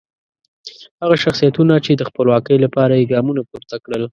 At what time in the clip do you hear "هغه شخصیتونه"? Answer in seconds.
1.01-1.73